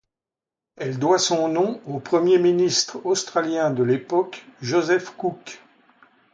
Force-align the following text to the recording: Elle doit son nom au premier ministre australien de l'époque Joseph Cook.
Elle 0.77 0.97
doit 0.97 1.19
son 1.19 1.47
nom 1.47 1.79
au 1.85 1.99
premier 1.99 2.39
ministre 2.39 2.99
australien 3.05 3.69
de 3.69 3.83
l'époque 3.83 4.47
Joseph 4.59 5.11
Cook. 5.15 5.61